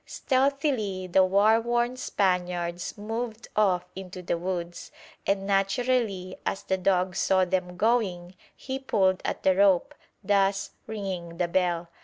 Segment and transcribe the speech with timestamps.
[0.03, 4.91] Stealthily the war worn Spaniards moved off into the woods,
[5.27, 9.93] and naturally, as the dog saw them going, he pulled at the rope,
[10.23, 11.87] thus ringing the bell.